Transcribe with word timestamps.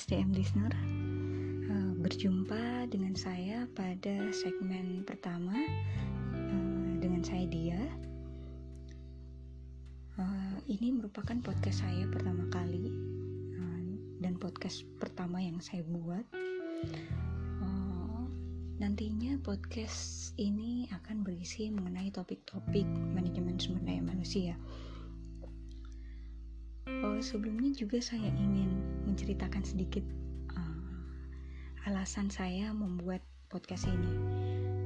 SDM 0.00 0.32
listener. 0.32 0.72
Uh, 1.68 1.92
berjumpa 2.00 2.88
dengan 2.88 3.12
saya 3.12 3.68
pada 3.76 4.32
segmen 4.32 5.04
pertama 5.04 5.52
uh, 6.32 6.92
dengan 6.96 7.20
saya 7.20 7.44
dia. 7.44 7.76
Uh, 10.16 10.56
ini 10.72 10.96
merupakan 10.96 11.36
podcast 11.44 11.84
saya 11.84 12.08
pertama 12.08 12.48
kali 12.48 12.88
dan 14.24 14.40
podcast 14.40 14.88
pertama 14.96 15.36
yang 15.44 15.60
saya 15.60 15.84
buat. 15.84 16.24
Nantinya 18.80 19.36
podcast 19.44 20.32
ini 20.40 20.88
akan 20.88 21.20
berisi 21.20 21.68
mengenai 21.68 22.08
topik-topik 22.08 22.88
manajemen 22.88 23.60
sumber 23.60 23.84
daya 23.84 24.00
manusia 24.00 24.56
Oh, 27.00 27.18
sebelumnya 27.22 27.70
juga 27.72 28.02
saya 28.02 28.28
ingin 28.34 28.74
menceritakan 29.06 29.62
sedikit 29.62 30.02
uh, 30.52 31.88
alasan 31.88 32.26
saya 32.28 32.74
membuat 32.74 33.22
podcast 33.46 33.86
ini. 33.86 34.12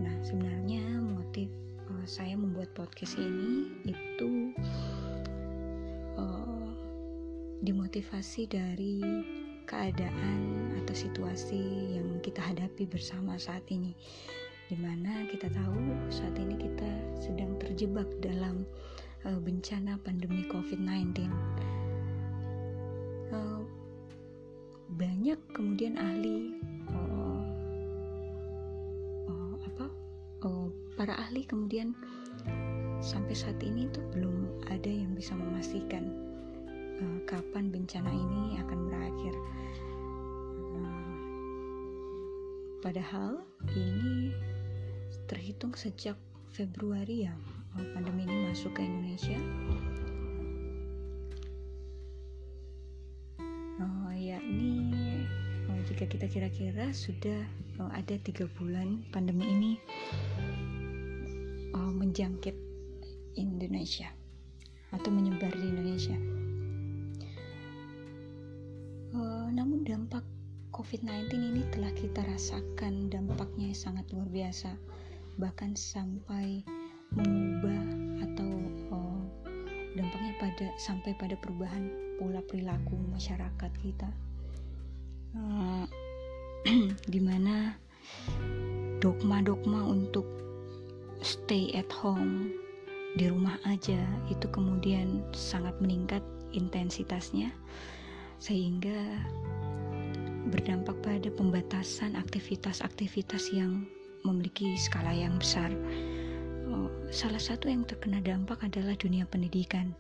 Nah, 0.05 0.15
sebenarnya 0.21 0.85
motif 1.01 1.49
uh, 1.89 2.07
saya 2.07 2.37
membuat 2.37 2.71
podcast 2.77 3.17
ini 3.17 3.73
itu 3.89 4.53
uh, 6.21 6.69
dimotivasi 7.65 8.47
dari 8.47 9.01
keadaan 9.65 10.73
atau 10.85 10.95
situasi 10.95 11.97
yang 11.97 12.21
kita 12.21 12.45
hadapi 12.45 12.85
bersama 12.85 13.41
saat 13.41 13.65
ini 13.73 13.97
di 14.69 14.77
mana 14.81 15.29
kita 15.29 15.49
tahu 15.53 15.81
saat 16.09 16.37
ini 16.41 16.57
kita 16.57 16.89
sedang 17.21 17.57
terjebak 17.61 18.09
dalam 18.25 18.65
uh, 19.29 19.41
bencana 19.41 20.01
pandemi 20.01 20.45
COVID-19 20.49 21.29
banyak 25.25 25.41
kemudian 25.57 25.97
ahli 25.97 26.53
uh, 26.93 27.41
uh, 29.25 29.57
apa 29.57 29.89
uh, 30.45 30.69
para 31.01 31.17
ahli 31.17 31.49
kemudian 31.49 31.97
sampai 33.01 33.33
saat 33.33 33.57
ini 33.65 33.89
tuh 33.89 34.05
belum 34.13 34.69
ada 34.69 34.85
yang 34.85 35.17
bisa 35.17 35.33
memastikan 35.33 36.13
uh, 37.01 37.25
kapan 37.25 37.73
bencana 37.73 38.13
ini 38.13 38.61
akan 38.69 38.79
berakhir. 38.85 39.35
Uh, 40.77 41.17
padahal 42.85 43.41
ini 43.73 44.29
terhitung 45.25 45.73
sejak 45.73 46.21
Februari 46.53 47.25
ya 47.25 47.33
pandemi 47.97 48.29
ini 48.29 48.53
masuk 48.53 48.77
ke 48.77 48.85
Indonesia 48.85 49.41
jika 55.95 56.11
kita 56.11 56.27
kira-kira 56.27 56.91
sudah 56.91 57.47
oh, 57.79 57.87
ada 57.95 58.19
tiga 58.27 58.51
bulan 58.59 59.07
pandemi 59.15 59.47
ini 59.47 59.73
oh, 61.71 61.95
menjangkit 61.95 62.59
Indonesia 63.39 64.11
atau 64.91 65.15
menyebar 65.15 65.55
di 65.55 65.63
Indonesia. 65.71 66.19
Uh, 69.15 69.47
namun 69.55 69.87
dampak 69.87 70.27
COVID-19 70.75 71.31
ini 71.31 71.63
telah 71.71 71.95
kita 71.95 72.27
rasakan 72.27 73.07
dampaknya 73.07 73.71
sangat 73.71 74.11
luar 74.11 74.27
biasa, 74.35 74.75
bahkan 75.39 75.79
sampai 75.79 76.67
mengubah 77.15 77.87
atau 78.19 78.51
uh, 78.91 79.23
dampaknya 79.95 80.35
pada 80.43 80.67
sampai 80.75 81.15
pada 81.15 81.39
perubahan 81.39 81.87
pola 82.19 82.43
perilaku 82.51 82.99
masyarakat 83.15 83.71
kita 83.79 84.11
uh, 85.39 85.85
di 87.13 87.21
mana 87.21 87.75
dogma-dogma 89.03 89.85
untuk 89.85 90.25
stay 91.21 91.73
at 91.77 91.89
home 91.93 92.53
di 93.15 93.31
rumah 93.31 93.55
aja 93.69 94.01
itu 94.27 94.47
kemudian 94.51 95.23
sangat 95.31 95.77
meningkat 95.79 96.25
intensitasnya 96.55 97.53
sehingga 98.43 99.23
berdampak 100.51 100.99
pada 101.01 101.29
pembatasan 101.33 102.19
aktivitas-aktivitas 102.19 103.55
yang 103.55 103.89
memiliki 104.25 104.77
skala 104.77 105.13
yang 105.13 105.37
besar. 105.41 105.73
Oh, 106.69 106.89
salah 107.09 107.41
satu 107.41 107.69
yang 107.69 107.85
terkena 107.89 108.21
dampak 108.21 108.61
adalah 108.65 108.97
dunia 108.97 109.25
pendidikan. 109.29 109.93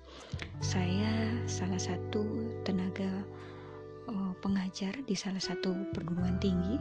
Saya 0.60 1.32
salah 1.48 1.80
satu 1.80 2.24
tenaga 2.64 3.24
pengajar 4.44 4.92
di 5.08 5.16
salah 5.16 5.40
satu 5.40 5.72
perguruan 5.96 6.36
tinggi 6.36 6.76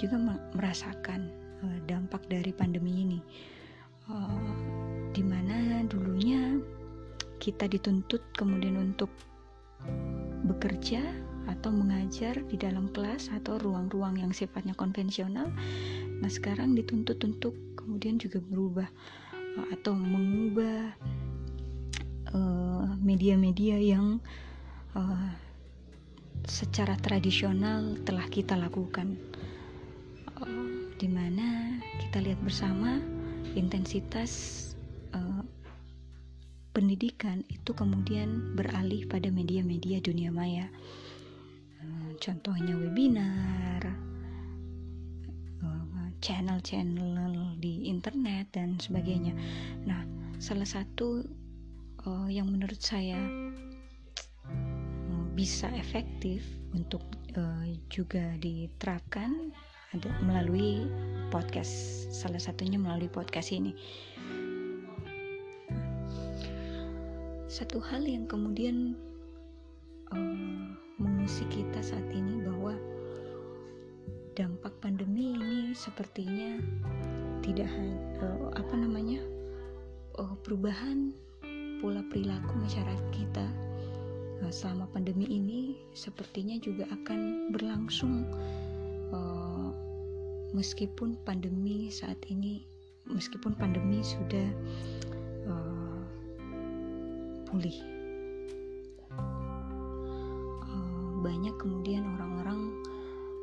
juga 0.00 0.20
merasakan 0.56 1.28
uh, 1.64 1.78
dampak 1.88 2.24
dari 2.28 2.52
pandemi 2.52 3.04
ini, 3.04 3.20
uh, 4.12 4.40
di 5.12 5.24
mana 5.24 5.84
dulunya 5.88 6.60
kita 7.40 7.68
dituntut 7.68 8.20
kemudian 8.36 8.80
untuk 8.80 9.12
bekerja 10.48 11.04
atau 11.46 11.70
mengajar 11.70 12.42
di 12.48 12.56
dalam 12.58 12.90
kelas 12.90 13.30
atau 13.30 13.60
ruang-ruang 13.60 14.18
yang 14.18 14.32
sifatnya 14.34 14.74
konvensional. 14.74 15.52
Nah, 16.16 16.30
sekarang 16.32 16.74
dituntut 16.74 17.22
untuk 17.22 17.54
kemudian 17.78 18.18
juga 18.18 18.42
berubah 18.42 18.88
atau 19.72 19.96
mengubah 19.96 20.92
media-media 23.00 23.80
uh, 23.80 23.84
yang 23.84 24.06
uh, 24.92 25.32
secara 26.46 26.94
tradisional 26.96 27.98
telah 28.06 28.26
kita 28.30 28.54
lakukan. 28.54 29.18
Uh, 30.38 30.94
di 30.96 31.10
mana 31.10 31.76
kita 32.00 32.22
lihat 32.22 32.40
bersama 32.40 33.02
intensitas 33.58 34.62
uh, 35.12 35.42
pendidikan 36.72 37.42
itu 37.50 37.74
kemudian 37.74 38.54
beralih 38.54 39.04
pada 39.10 39.28
media-media 39.28 39.98
dunia 40.00 40.30
maya. 40.30 40.70
Uh, 41.82 42.14
contohnya 42.22 42.78
webinar 42.78 44.06
channel-channel 46.26 47.54
di 47.62 47.86
internet 47.86 48.50
dan 48.50 48.80
sebagainya. 48.82 49.30
Nah 49.86 50.02
salah 50.42 50.66
satu 50.66 51.22
yang 52.30 52.46
menurut 52.50 52.78
saya 52.78 53.18
bisa 55.36 55.68
efektif 55.76 56.40
untuk 56.72 57.04
uh, 57.36 57.68
juga 57.92 58.24
diterapkan 58.40 59.52
ada 59.92 60.08
melalui 60.24 60.88
podcast 61.28 62.08
salah 62.08 62.40
satunya 62.40 62.80
melalui 62.80 63.12
podcast 63.12 63.52
ini. 63.52 63.76
Satu 67.52 67.84
hal 67.84 68.08
yang 68.08 68.24
kemudian 68.24 68.96
uh, 70.16 70.72
mengusik 70.96 71.52
kita 71.52 71.84
saat 71.84 72.08
ini 72.16 72.40
bahwa 72.40 72.72
dampak 74.32 74.72
pandemi 74.80 75.36
ini 75.36 75.76
sepertinya 75.76 76.60
tidak 77.44 77.68
uh, 78.24 78.56
apa 78.56 78.74
namanya 78.74 79.20
uh, 80.16 80.32
perubahan 80.40 81.12
pola 81.84 82.00
perilaku 82.08 82.56
masyarakat 82.56 83.08
kita 83.12 83.65
Eh, 84.44 84.52
selama 84.52 84.84
pandemi 84.92 85.24
ini 85.24 85.80
sepertinya 85.96 86.60
juga 86.60 86.84
akan 86.92 87.50
berlangsung. 87.56 88.28
Uh, 89.06 89.70
meskipun 90.50 91.14
pandemi 91.22 91.88
saat 91.94 92.18
ini 92.26 92.66
meskipun 93.06 93.54
pandemi 93.54 94.02
sudah 94.02 94.48
uh, 95.46 96.02
pulih. 97.48 97.96
Banyak 101.16 101.58
kemudian 101.58 102.06
orang-orang 102.06 102.70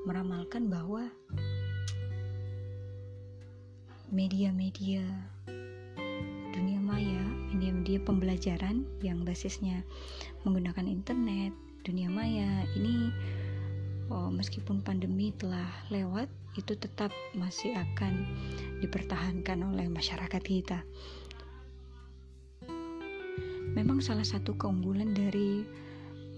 meramalkan 0.08 0.72
bahwa 0.72 1.10
media-media 4.08 5.04
media-media 7.84 8.08
pembelajaran 8.08 8.88
yang 9.04 9.28
basisnya 9.28 9.84
menggunakan 10.48 10.88
internet, 10.88 11.52
dunia 11.84 12.08
maya 12.08 12.64
ini 12.80 13.12
oh, 14.08 14.32
meskipun 14.32 14.80
pandemi 14.80 15.36
telah 15.36 15.68
lewat, 15.92 16.32
itu 16.56 16.80
tetap 16.80 17.12
masih 17.36 17.76
akan 17.76 18.24
dipertahankan 18.80 19.68
oleh 19.68 19.92
masyarakat 19.92 20.40
kita. 20.40 20.80
Memang 23.76 24.00
salah 24.00 24.24
satu 24.24 24.56
keunggulan 24.56 25.12
dari 25.12 25.68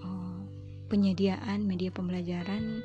oh, 0.01 0.41
penyediaan 0.89 1.61
media 1.61 1.93
pembelajaran 1.93 2.81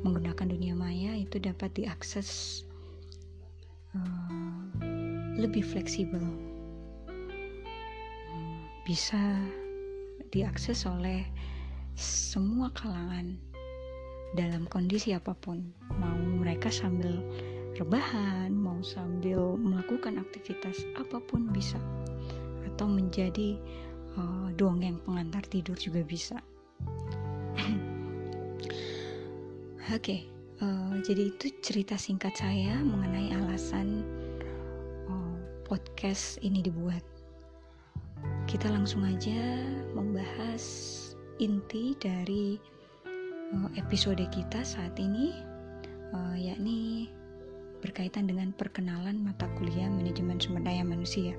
menggunakan 0.00 0.48
dunia 0.48 0.72
maya 0.72 1.12
itu 1.12 1.36
dapat 1.36 1.76
diakses 1.76 2.64
uh, 3.92 4.32
lebih 5.36 5.60
fleksibel 5.60 6.45
bisa 8.86 9.18
diakses 10.30 10.86
oleh 10.86 11.26
semua 11.98 12.70
kalangan 12.70 13.34
dalam 14.38 14.70
kondisi 14.70 15.10
apa 15.10 15.34
pun. 15.34 15.74
Mau 15.98 16.22
mereka 16.38 16.70
sambil 16.70 17.18
rebahan 17.74 18.54
mau 18.54 18.78
sambil 18.80 19.58
melakukan 19.58 20.22
aktivitas 20.22 20.86
apa 20.94 21.18
pun 21.18 21.50
bisa. 21.50 21.82
Atau 22.62 22.86
menjadi 22.86 23.58
uh, 24.14 24.54
dongeng 24.54 25.02
pengantar 25.02 25.42
tidur 25.50 25.74
juga 25.74 26.06
bisa. 26.06 26.38
Oke 29.90 29.98
okay, 29.98 30.20
uh, 30.62 30.94
jadi 31.02 31.34
itu 31.34 31.50
cerita 31.58 31.98
singkat 31.98 32.38
saya 32.38 32.78
mengenai 32.86 33.34
alasan 33.34 34.06
uh, 35.10 35.36
podcast 35.66 36.38
ini 36.42 36.62
dibuat 36.62 37.15
kita 38.46 38.70
langsung 38.70 39.02
aja 39.02 39.58
membahas 39.90 40.62
inti 41.42 41.98
dari 41.98 42.54
uh, 43.50 43.68
episode 43.74 44.22
kita 44.30 44.62
saat 44.62 44.94
ini 45.02 45.34
uh, 46.14 46.38
yakni 46.38 47.10
berkaitan 47.82 48.30
dengan 48.30 48.54
perkenalan 48.54 49.18
mata 49.18 49.50
kuliah 49.58 49.90
manajemen 49.90 50.38
sumber 50.38 50.62
daya 50.62 50.86
manusia. 50.86 51.34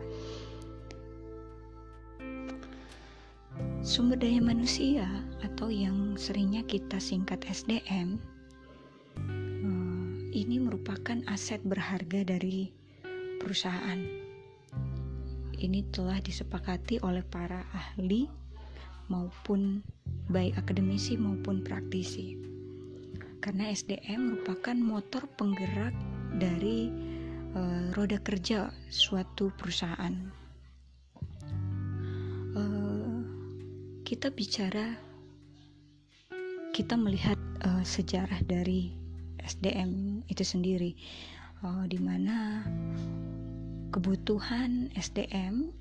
Sumber 3.79 4.19
daya 4.19 4.43
manusia 4.43 5.07
atau 5.47 5.71
yang 5.71 6.19
seringnya 6.19 6.67
kita 6.67 6.99
singkat 6.99 7.39
SDM 7.47 8.19
uh, 9.63 10.11
ini 10.35 10.59
merupakan 10.59 11.23
aset 11.31 11.63
berharga 11.63 12.27
dari 12.27 12.67
perusahaan. 13.39 14.26
Ini 15.57 15.89
telah 15.89 16.21
disepakati 16.21 17.01
oleh 17.01 17.25
para 17.25 17.65
ahli 17.73 18.29
maupun 19.09 19.81
baik 20.29 20.53
akademisi 20.53 21.17
maupun 21.17 21.65
praktisi. 21.65 22.37
Karena 23.41 23.73
SDM 23.73 24.37
merupakan 24.37 24.77
motor 24.77 25.25
penggerak 25.33 25.97
dari 26.37 26.93
uh, 27.57 27.89
roda 27.97 28.21
kerja 28.21 28.69
suatu 28.93 29.49
perusahaan. 29.57 30.13
Uh, 32.53 33.25
kita 34.05 34.29
bicara, 34.29 34.93
kita 36.69 36.93
melihat 36.93 37.39
uh, 37.65 37.81
sejarah 37.81 38.45
dari 38.45 38.93
SDM 39.41 40.21
itu 40.27 40.43
sendiri, 40.43 40.93
uh, 41.63 41.87
di 41.87 41.97
mana 41.97 42.61
kebutuhan 43.91 44.91
SDM 44.95 45.71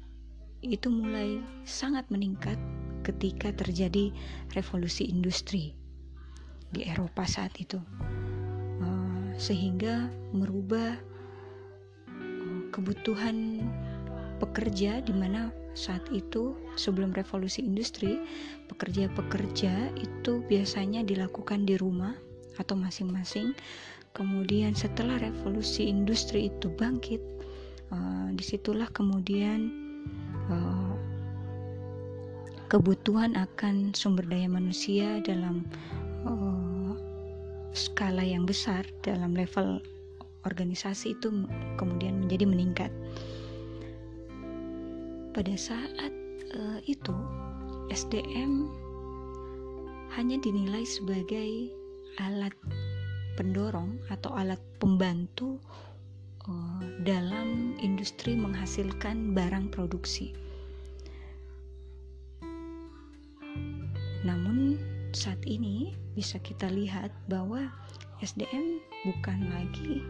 itu 0.63 0.89
mulai 0.89 1.43
sangat 1.67 2.07
meningkat 2.09 2.59
ketika 3.07 3.55
terjadi 3.55 4.11
revolusi 4.55 5.07
industri 5.07 5.79
di 6.75 6.83
Eropa 6.83 7.23
saat 7.23 7.55
itu, 7.63 7.79
uh, 8.83 9.29
sehingga 9.39 10.11
merubah 10.35 10.99
uh, 12.11 12.63
kebutuhan 12.75 13.63
pekerja 14.43 15.01
di 15.07 15.15
mana 15.15 15.55
saat 15.77 16.03
itu 16.11 16.57
sebelum 16.75 17.13
revolusi 17.13 17.63
industri 17.63 18.19
pekerja-pekerja 18.73 19.93
itu 19.95 20.43
biasanya 20.49 21.05
dilakukan 21.05 21.69
di 21.69 21.77
rumah 21.77 22.17
atau 22.57 22.75
masing-masing. 22.75 23.53
Kemudian 24.17 24.73
setelah 24.73 25.21
revolusi 25.21 25.93
industri 25.93 26.49
itu 26.49 26.73
bangkit 26.73 27.21
uh, 27.93 28.29
di 28.35 28.45
situlah 28.45 28.89
kemudian 28.91 29.71
uh, 30.51 30.95
kebutuhan 32.67 33.39
akan 33.39 33.95
sumber 33.95 34.27
daya 34.27 34.51
manusia 34.51 35.23
dalam 35.23 35.63
uh, 36.27 36.93
skala 37.77 38.25
yang 38.25 38.49
besar 38.49 38.83
dalam 39.05 39.37
level 39.37 39.79
organisasi 40.47 41.19
itu 41.19 41.47
kemudian 41.77 42.27
menjadi 42.27 42.45
meningkat. 42.47 42.93
Pada 45.35 45.53
saat 45.59 46.13
itu 46.89 47.13
SDM 47.93 48.73
hanya 50.17 50.41
dinilai 50.41 50.81
sebagai 50.89 51.69
alat 52.17 52.57
pendorong 53.37 54.01
atau 54.09 54.33
alat 54.33 54.59
pembantu 54.81 55.61
dalam 57.03 57.75
industri 57.83 58.35
menghasilkan 58.39 59.35
barang 59.35 59.71
produksi. 59.71 60.35
Namun 64.27 64.79
saat 65.15 65.39
ini 65.47 65.95
bisa 66.19 66.43
kita 66.43 66.67
lihat 66.67 67.15
bahwa 67.31 67.71
SDM 68.19 68.81
bukan 69.07 69.39
lagi 69.53 70.03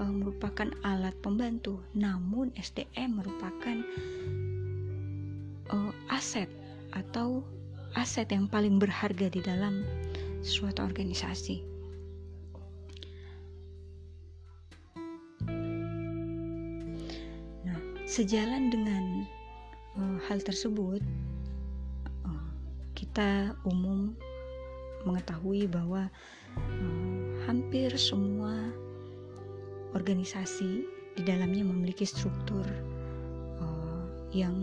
uh, 0.00 0.08
merupakan 0.08 0.70
alat 0.86 1.12
pembantu, 1.20 1.82
namun 1.92 2.54
SDM 2.56 3.20
merupakan 3.20 3.76
uh, 5.68 5.92
aset 6.08 6.48
atau 6.96 7.44
aset 7.92 8.28
yang 8.32 8.48
paling 8.48 8.80
berharga 8.80 9.28
di 9.28 9.40
dalam 9.44 9.84
suatu 10.40 10.80
organisasi. 10.80 11.71
Sejalan 18.12 18.68
dengan 18.68 19.24
uh, 19.96 20.20
hal 20.28 20.44
tersebut, 20.44 21.00
kita 22.92 23.56
umum 23.64 24.12
mengetahui 25.08 25.64
bahwa 25.64 26.12
uh, 26.60 27.28
hampir 27.48 27.88
semua 27.96 28.52
organisasi 29.96 30.84
di 31.16 31.22
dalamnya 31.24 31.64
memiliki 31.64 32.04
struktur 32.04 32.68
uh, 33.64 34.04
yang 34.36 34.60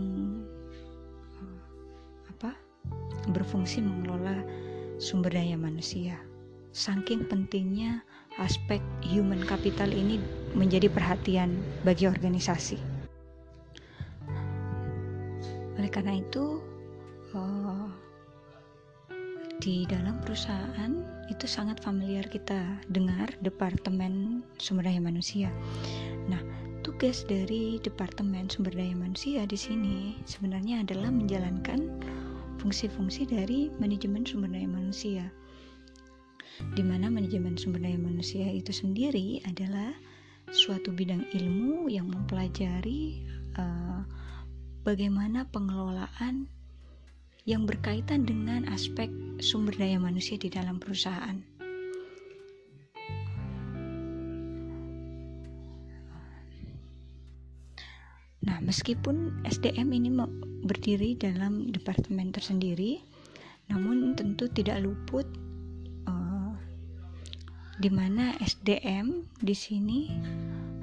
uh, 1.42 1.58
apa 2.30 2.54
berfungsi 3.34 3.82
mengelola 3.82 4.46
sumber 5.02 5.34
daya 5.34 5.58
manusia. 5.58 6.14
Saking 6.70 7.26
pentingnya 7.26 8.06
aspek 8.38 8.78
human 9.02 9.42
capital 9.42 9.90
ini 9.90 10.22
menjadi 10.54 10.86
perhatian 10.86 11.58
bagi 11.82 12.06
organisasi. 12.06 12.99
Oleh 15.80 15.88
karena 15.88 16.20
itu, 16.20 16.60
uh, 17.32 17.88
di 19.64 19.88
dalam 19.88 20.20
perusahaan 20.20 20.92
itu 21.32 21.48
sangat 21.48 21.80
familiar 21.80 22.28
kita 22.28 22.84
dengar 22.92 23.32
departemen 23.40 24.44
sumber 24.60 24.84
daya 24.84 25.00
manusia. 25.00 25.48
Nah, 26.28 26.40
tugas 26.84 27.24
dari 27.24 27.80
departemen 27.80 28.52
sumber 28.52 28.76
daya 28.76 28.92
manusia 28.92 29.48
di 29.48 29.56
sini 29.56 30.20
sebenarnya 30.28 30.84
adalah 30.84 31.08
menjalankan 31.08 31.88
fungsi-fungsi 32.60 33.32
dari 33.32 33.72
manajemen 33.80 34.28
sumber 34.28 34.52
daya 34.52 34.68
manusia. 34.68 35.32
Di 36.76 36.84
mana 36.84 37.08
manajemen 37.08 37.56
sumber 37.56 37.80
daya 37.80 37.96
manusia 37.96 38.52
itu 38.52 38.68
sendiri 38.68 39.40
adalah 39.48 39.96
suatu 40.52 40.92
bidang 40.92 41.24
ilmu 41.32 41.88
yang 41.88 42.04
mempelajari 42.04 43.24
uh, 43.56 44.04
bagaimana 44.82 45.44
pengelolaan 45.52 46.48
yang 47.48 47.64
berkaitan 47.64 48.28
dengan 48.28 48.68
aspek 48.68 49.08
sumber 49.40 49.76
daya 49.76 49.96
manusia 49.96 50.36
di 50.36 50.52
dalam 50.52 50.76
perusahaan. 50.76 51.40
Nah, 58.40 58.58
meskipun 58.64 59.44
SDM 59.44 59.88
ini 59.92 60.08
berdiri 60.64 61.16
dalam 61.16 61.68
departemen 61.68 62.32
tersendiri, 62.32 63.04
namun 63.68 64.16
tentu 64.16 64.48
tidak 64.48 64.80
luput 64.80 65.28
uh, 66.08 66.56
di 67.80 67.92
mana 67.92 68.32
SDM 68.40 69.28
di 69.44 69.52
sini 69.52 70.00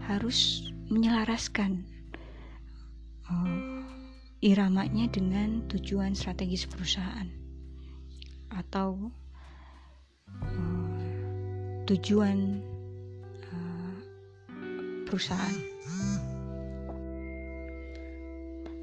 harus 0.06 0.70
menyelaraskan 0.88 1.82
uh, 3.28 3.77
iramanya 4.42 5.10
dengan 5.10 5.66
tujuan 5.72 6.14
strategis 6.14 6.70
perusahaan 6.70 7.26
atau 8.54 9.10
uh, 10.42 10.98
tujuan 11.90 12.62
uh, 13.50 13.98
perusahaan. 15.10 15.58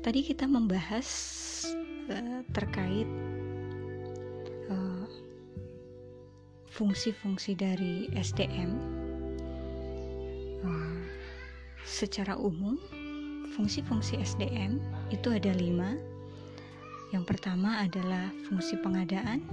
Tadi 0.04 0.20
kita 0.20 0.44
membahas 0.44 1.08
uh, 2.12 2.40
terkait 2.52 3.08
fungsi-fungsi 6.74 7.54
dari 7.54 8.10
SDM 8.18 8.74
secara 11.86 12.34
umum 12.34 12.74
Fungsi-fungsi 13.54 14.18
SDM 14.18 14.82
itu 15.14 15.30
ada 15.30 15.54
lima. 15.54 15.94
Yang 17.14 17.24
pertama 17.30 17.78
adalah 17.86 18.34
fungsi 18.50 18.74
pengadaan, 18.82 19.46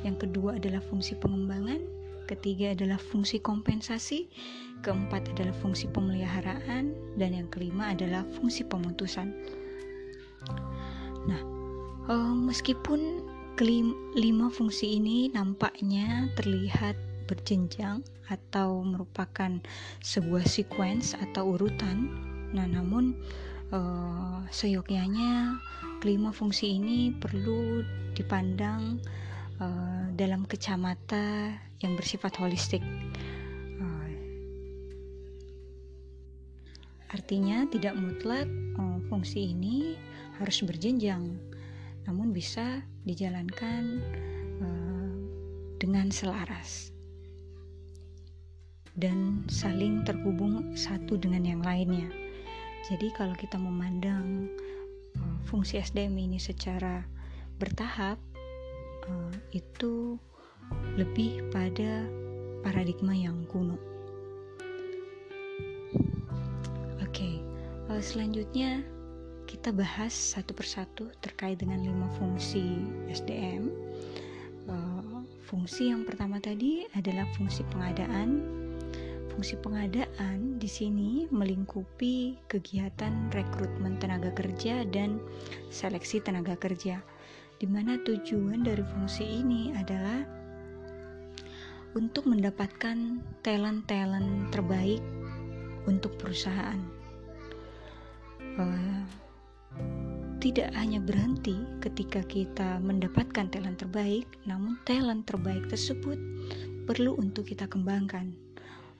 yang 0.00 0.16
kedua 0.16 0.56
adalah 0.56 0.80
fungsi 0.80 1.12
pengembangan, 1.20 1.84
ketiga 2.24 2.72
adalah 2.72 2.96
fungsi 2.96 3.36
kompensasi, 3.36 4.32
keempat 4.80 5.28
adalah 5.36 5.52
fungsi 5.60 5.86
pemeliharaan, 5.92 6.96
dan 7.20 7.30
yang 7.36 7.48
kelima 7.52 7.92
adalah 7.92 8.24
fungsi 8.40 8.64
pemutusan. 8.64 9.36
Nah, 11.28 11.40
uh, 12.08 12.34
meskipun 12.34 13.24
kelima 13.56 14.52
fungsi 14.52 15.00
ini 15.00 15.32
nampaknya 15.32 16.28
terlihat 16.36 16.96
berjenjang 17.26 18.04
atau 18.30 18.82
merupakan 18.86 19.58
sebuah 20.02 20.46
sequence 20.46 21.18
atau 21.18 21.58
urutan, 21.58 22.10
nah 22.56 22.64
namun 22.64 23.12
uh, 23.68 24.40
seyogyanya 24.48 25.60
kelima 26.00 26.32
fungsi 26.32 26.80
ini 26.80 27.12
perlu 27.12 27.84
dipandang 28.16 28.96
uh, 29.60 30.08
dalam 30.16 30.48
kacamata 30.48 31.52
yang 31.84 31.92
bersifat 31.96 32.32
holistik. 32.40 32.80
Uh, 33.76 34.08
artinya 37.12 37.68
tidak 37.68 37.92
mutlak 37.92 38.48
uh, 38.80 38.98
fungsi 39.12 39.52
ini 39.52 40.00
harus 40.40 40.64
berjenjang, 40.64 41.36
namun 42.08 42.32
bisa 42.32 42.80
dijalankan 43.04 44.00
uh, 44.64 45.16
dengan 45.76 46.08
selaras 46.08 46.96
dan 48.96 49.44
saling 49.52 50.08
terhubung 50.08 50.72
satu 50.72 51.20
dengan 51.20 51.44
yang 51.44 51.60
lainnya. 51.60 52.25
Jadi 52.86 53.10
kalau 53.10 53.34
kita 53.34 53.58
memandang 53.58 54.46
uh, 55.18 55.36
fungsi 55.50 55.82
SDM 55.82 56.14
ini 56.18 56.38
secara 56.38 57.02
bertahap, 57.58 58.14
uh, 59.10 59.34
itu 59.50 60.14
lebih 60.94 61.50
pada 61.50 62.06
paradigma 62.62 63.10
yang 63.10 63.42
kuno. 63.50 63.74
Oke, 67.02 67.42
uh, 67.90 68.02
selanjutnya 68.02 68.86
kita 69.50 69.74
bahas 69.74 70.14
satu 70.14 70.54
persatu 70.54 71.10
terkait 71.18 71.58
dengan 71.58 71.82
lima 71.82 72.06
fungsi 72.18 72.86
SDM. 73.10 73.86
Fungsi 75.46 75.94
yang 75.94 76.02
pertama 76.02 76.42
tadi 76.42 76.90
adalah 76.98 77.22
fungsi 77.38 77.62
pengadaan. 77.70 78.42
Fungsi 79.36 79.60
pengadaan 79.60 80.56
di 80.56 80.64
sini 80.64 81.28
melingkupi 81.28 82.40
kegiatan 82.48 83.28
rekrutmen 83.36 84.00
tenaga 84.00 84.32
kerja 84.32 84.88
dan 84.88 85.20
seleksi 85.68 86.24
tenaga 86.24 86.56
kerja, 86.56 87.04
di 87.60 87.68
mana 87.68 88.00
tujuan 88.00 88.64
dari 88.64 88.80
fungsi 88.80 89.28
ini 89.44 89.76
adalah 89.76 90.24
untuk 91.92 92.24
mendapatkan 92.32 93.20
talent-talent 93.44 94.56
terbaik 94.56 95.04
untuk 95.84 96.16
perusahaan. 96.16 96.80
Uh, 98.56 99.04
tidak 100.40 100.72
hanya 100.72 100.96
berhenti 100.96 101.60
ketika 101.84 102.24
kita 102.24 102.80
mendapatkan 102.80 103.52
talent 103.52 103.84
terbaik, 103.84 104.24
namun 104.48 104.80
talent 104.88 105.28
terbaik 105.28 105.68
tersebut 105.68 106.16
perlu 106.88 107.20
untuk 107.20 107.52
kita 107.52 107.68
kembangkan. 107.68 108.45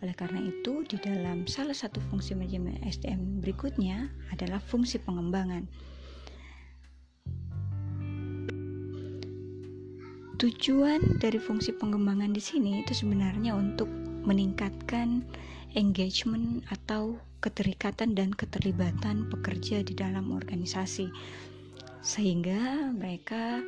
Oleh 0.05 0.13
karena 0.13 0.45
itu, 0.45 0.85
di 0.85 1.01
dalam 1.01 1.49
salah 1.49 1.73
satu 1.73 2.05
fungsi 2.13 2.37
manajemen 2.37 2.77
SDM 2.85 3.41
berikutnya 3.41 4.13
adalah 4.29 4.61
fungsi 4.61 5.01
pengembangan. 5.01 5.65
Tujuan 10.37 11.17
dari 11.17 11.41
fungsi 11.41 11.73
pengembangan 11.73 12.29
di 12.37 12.45
sini 12.45 12.85
itu 12.85 12.93
sebenarnya 12.93 13.57
untuk 13.57 13.89
meningkatkan 14.29 15.25
engagement 15.73 16.61
atau 16.69 17.17
keterikatan 17.41 18.13
dan 18.13 18.37
keterlibatan 18.37 19.33
pekerja 19.33 19.81
di 19.81 19.97
dalam 19.97 20.37
organisasi, 20.37 21.09
sehingga 22.05 22.93
mereka 22.93 23.65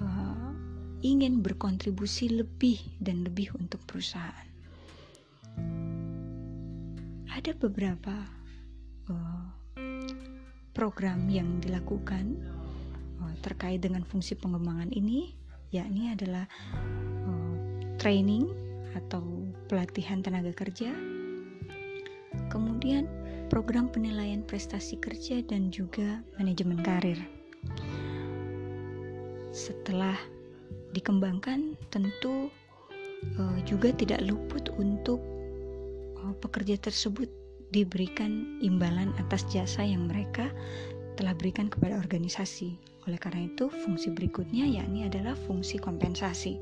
uh, 0.00 0.48
ingin 1.04 1.44
berkontribusi 1.44 2.32
lebih 2.32 2.80
dan 3.04 3.28
lebih 3.28 3.52
untuk 3.60 3.84
perusahaan. 3.84 4.47
Ada 7.38 7.54
beberapa 7.54 8.26
uh, 9.06 9.46
program 10.74 11.30
yang 11.30 11.62
dilakukan 11.62 12.34
uh, 13.22 13.30
terkait 13.46 13.78
dengan 13.78 14.02
fungsi 14.02 14.34
pengembangan 14.34 14.90
ini 14.90 15.38
yakni 15.70 16.10
adalah 16.10 16.50
uh, 17.30 17.54
training 17.94 18.50
atau 18.98 19.22
pelatihan 19.70 20.18
tenaga 20.18 20.50
kerja, 20.50 20.90
kemudian 22.50 23.06
program 23.46 23.86
penilaian 23.86 24.42
prestasi 24.42 24.98
kerja 24.98 25.38
dan 25.46 25.70
juga 25.70 26.18
manajemen 26.42 26.82
karir. 26.82 27.22
Setelah 29.54 30.18
dikembangkan, 30.90 31.78
tentu 31.94 32.50
uh, 33.38 33.58
juga 33.62 33.94
tidak 33.94 34.26
luput 34.26 34.74
untuk 34.74 35.37
pekerja 36.42 36.76
tersebut 36.78 37.28
diberikan 37.68 38.58
imbalan 38.64 39.12
atas 39.20 39.44
jasa 39.52 39.84
yang 39.84 40.08
mereka 40.08 40.48
telah 41.18 41.34
berikan 41.34 41.66
kepada 41.68 41.98
organisasi. 41.98 42.78
Oleh 43.10 43.18
karena 43.18 43.48
itu, 43.48 43.72
fungsi 43.84 44.12
berikutnya 44.12 44.68
yakni 44.68 45.08
adalah 45.08 45.34
fungsi 45.34 45.80
kompensasi. 45.80 46.60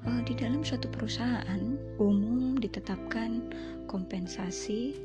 Uh, 0.00 0.20
di 0.24 0.32
dalam 0.32 0.64
suatu 0.64 0.88
perusahaan 0.88 1.76
umum 2.00 2.56
ditetapkan 2.56 3.52
kompensasi 3.84 4.96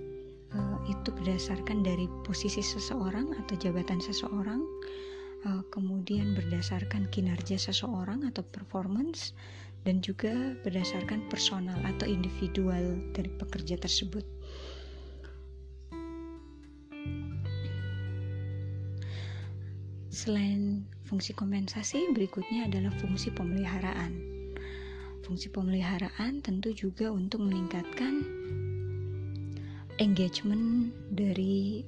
uh, 0.56 0.78
itu 0.88 1.12
berdasarkan 1.12 1.84
dari 1.84 2.08
posisi 2.24 2.64
seseorang 2.64 3.36
atau 3.44 3.60
jabatan 3.60 4.00
seseorang, 4.00 4.64
uh, 5.46 5.62
kemudian 5.68 6.32
berdasarkan 6.32 7.12
kinerja 7.12 7.60
seseorang 7.60 8.24
atau 8.24 8.42
performance, 8.56 9.36
dan 9.86 10.01
juga 10.01 10.34
berdasarkan 10.65 11.30
personal 11.30 11.77
atau 11.86 12.10
individual 12.10 12.98
dari 13.13 13.30
pekerja 13.38 13.77
tersebut. 13.77 14.25
Selain 20.10 20.82
fungsi 21.06 21.38
kompensasi, 21.38 22.10
berikutnya 22.18 22.65
adalah 22.65 22.89
fungsi 22.98 23.30
pemeliharaan. 23.30 24.18
Fungsi 25.22 25.54
pemeliharaan 25.54 26.42
tentu 26.42 26.74
juga 26.74 27.13
untuk 27.13 27.46
meningkatkan 27.46 28.25
engagement 30.01 30.89
dari 31.13 31.86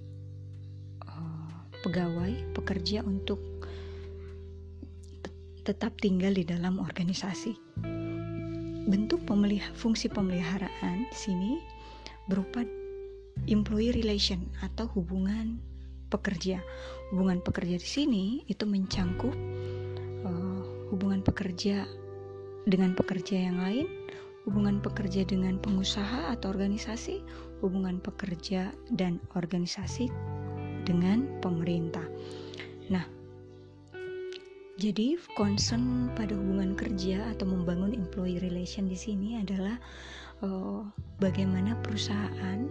uh, 1.01 1.49
pegawai, 1.81 2.53
pekerja 2.53 3.01
untuk 3.01 3.56
tetap 5.67 5.99
tinggal 5.99 6.31
di 6.31 6.47
dalam 6.47 6.79
organisasi. 6.79 7.51
Bentuk 8.87 9.27
pemelih 9.27 9.59
fungsi 9.75 10.07
pemeliharaan 10.07 11.03
di 11.11 11.17
sini 11.17 11.51
berupa 12.31 12.63
employee 13.51 13.91
relation 13.91 14.47
atau 14.63 14.87
hubungan 14.95 15.59
pekerja. 16.07 16.63
Hubungan 17.11 17.43
pekerja 17.43 17.75
di 17.75 17.83
sini 17.83 18.25
itu 18.47 18.63
mencangkup 18.63 19.35
uh, 20.23 20.63
hubungan 20.95 21.19
pekerja 21.19 21.83
dengan 22.63 22.95
pekerja 22.95 23.51
yang 23.51 23.59
lain, 23.59 23.87
hubungan 24.47 24.79
pekerja 24.79 25.27
dengan 25.27 25.59
pengusaha 25.59 26.31
atau 26.31 26.47
organisasi, 26.47 27.19
hubungan 27.59 27.99
pekerja 27.99 28.71
dan 28.95 29.19
organisasi 29.35 30.07
dengan 30.87 31.27
pemerintah. 31.43 32.07
Nah, 32.87 33.16
jadi 34.77 35.17
concern 35.33 36.13
pada 36.13 36.37
hubungan 36.37 36.77
kerja 36.77 37.33
atau 37.33 37.49
membangun 37.49 37.97
employee 37.97 38.37
relation 38.37 38.85
di 38.85 38.93
sini 38.93 39.41
adalah 39.41 39.81
uh, 40.45 40.85
bagaimana 41.17 41.73
perusahaan 41.81 42.69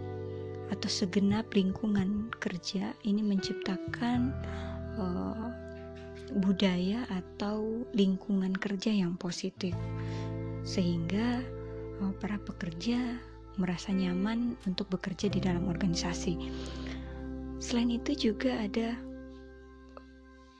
atau 0.71 0.87
segenap 0.87 1.51
lingkungan 1.51 2.31
kerja 2.39 2.95
ini 3.03 3.19
menciptakan 3.19 4.31
uh, 4.95 5.51
budaya 6.43 7.03
atau 7.11 7.83
lingkungan 7.91 8.55
kerja 8.55 8.91
yang 8.91 9.19
positif 9.19 9.75
sehingga 10.63 11.43
uh, 11.99 12.15
para 12.23 12.39
pekerja 12.39 13.19
merasa 13.59 13.91
nyaman 13.91 14.55
untuk 14.63 14.87
bekerja 14.95 15.27
di 15.27 15.43
dalam 15.43 15.67
organisasi. 15.67 16.39
Selain 17.57 17.89
itu 17.89 18.31
juga 18.31 18.53
ada 18.63 18.95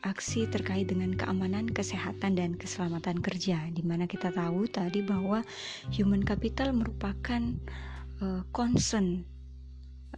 aksi 0.06 0.46
terkait 0.50 0.90
dengan 0.90 1.14
keamanan, 1.16 1.70
kesehatan 1.70 2.38
dan 2.38 2.54
keselamatan 2.54 3.22
kerja 3.22 3.58
di 3.74 3.82
mana 3.82 4.06
kita 4.06 4.30
tahu 4.30 4.70
tadi 4.70 5.02
bahwa 5.02 5.42
human 5.90 6.22
capital 6.22 6.74
merupakan 6.76 7.42
uh, 8.22 8.42
concern 8.54 9.26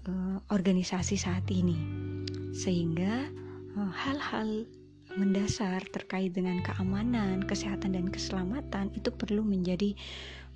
uh, 0.07 0.43
organisasi 0.51 1.15
saat 1.15 1.47
ini 1.47 1.77
sehingga 2.51 3.29
hal-hal 3.79 4.67
uh, 4.67 4.79
mendasar 5.17 5.81
terkait 5.89 6.31
dengan 6.31 6.61
keamanan, 6.61 7.41
kesehatan 7.41 7.97
dan 7.97 8.07
keselamatan 8.07 8.93
itu 8.93 9.09
perlu 9.09 9.41
menjadi 9.41 9.97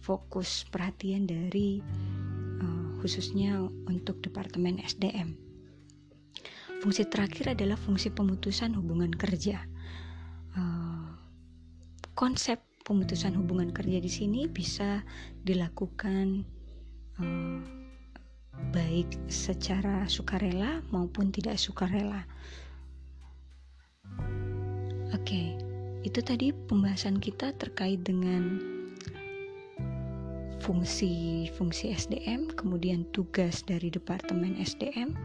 fokus 0.04 0.68
perhatian 0.70 1.26
dari 1.26 1.84
uh, 2.62 2.90
khususnya 3.02 3.66
untuk 3.90 4.22
Departemen 4.22 4.78
SDM. 4.84 5.43
Fungsi 6.84 7.08
terakhir 7.08 7.56
adalah 7.56 7.80
fungsi 7.80 8.12
pemutusan 8.12 8.76
hubungan 8.76 9.08
kerja. 9.16 9.64
Uh, 10.52 11.16
konsep 12.12 12.60
pemutusan 12.84 13.40
hubungan 13.40 13.72
kerja 13.72 14.04
di 14.04 14.12
sini 14.12 14.52
bisa 14.52 15.00
dilakukan 15.48 16.44
uh, 17.24 17.64
baik 18.76 19.16
secara 19.32 20.04
sukarela 20.12 20.84
maupun 20.92 21.32
tidak 21.32 21.56
sukarela. 21.56 22.28
Oke, 25.16 25.56
itu 26.04 26.20
tadi 26.20 26.52
pembahasan 26.52 27.16
kita 27.16 27.56
terkait 27.56 28.04
dengan 28.04 28.60
fungsi-fungsi 30.60 31.96
SDM, 31.96 32.52
kemudian 32.60 33.08
tugas 33.16 33.64
dari 33.64 33.88
Departemen 33.88 34.60
SDM. 34.60 35.16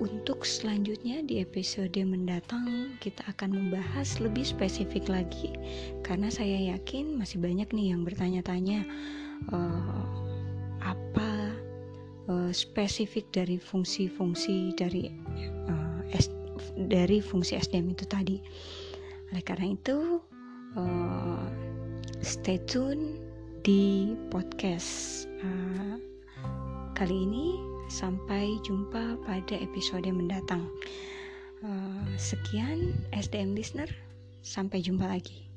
Untuk 0.00 0.48
selanjutnya 0.48 1.20
di 1.20 1.44
episode 1.44 2.00
mendatang 2.08 2.96
kita 3.04 3.20
akan 3.36 3.52
membahas 3.52 4.16
lebih 4.16 4.48
spesifik 4.48 5.12
lagi 5.12 5.52
karena 6.00 6.32
saya 6.32 6.72
yakin 6.72 7.20
masih 7.20 7.36
banyak 7.36 7.68
nih 7.68 7.92
yang 7.92 8.08
bertanya-tanya 8.08 8.88
uh, 9.52 10.08
apa 10.80 11.52
uh, 12.32 12.48
spesifik 12.48 13.28
dari 13.28 13.60
fungsi-fungsi 13.60 14.72
dari 14.72 15.12
uh, 15.68 16.00
S, 16.16 16.32
dari 16.88 17.20
fungsi 17.20 17.60
SDM 17.60 17.92
itu 17.92 18.08
tadi. 18.08 18.40
Oleh 19.36 19.44
karena 19.44 19.76
itu 19.76 20.16
uh, 20.80 21.44
stay 22.24 22.56
tune 22.64 23.20
di 23.60 24.16
podcast 24.32 25.28
uh, 25.44 26.00
kali 26.96 27.28
ini 27.28 27.69
sampai 27.90 28.56
jumpa 28.62 29.18
pada 29.26 29.58
episode 29.58 30.06
mendatang. 30.08 30.70
Uh, 31.60 32.06
sekian 32.16 32.94
SDM 33.12 33.58
listener. 33.58 33.90
Sampai 34.40 34.80
jumpa 34.80 35.04
lagi 35.04 35.49